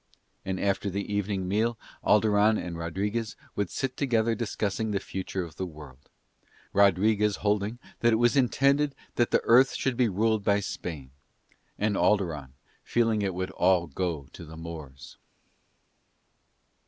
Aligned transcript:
And 0.43 0.59
after 0.59 0.89
the 0.89 1.13
evening 1.13 1.47
meal 1.47 1.77
Alderon 2.03 2.57
and 2.57 2.75
Rodriguez 2.75 3.35
would 3.55 3.69
sit 3.69 3.91
late 3.91 3.97
together 3.97 4.33
discussing 4.33 4.89
the 4.89 4.99
future 4.99 5.43
of 5.43 5.57
the 5.57 5.65
world, 5.67 6.09
Rodriguez 6.73 7.35
holding 7.35 7.77
that 7.99 8.11
it 8.11 8.15
was 8.15 8.35
intended 8.35 8.95
that 9.13 9.29
the 9.29 9.41
earth 9.43 9.75
should 9.75 9.97
be 9.97 10.09
ruled 10.09 10.43
by 10.43 10.59
Spain, 10.59 11.11
and 11.77 11.95
Alderon 11.95 12.53
fearing 12.83 13.21
it 13.21 13.35
would 13.35 13.51
all 13.51 13.85
go 13.85 14.27
to 14.33 14.43
the 14.43 14.57
Moors. 14.57 15.17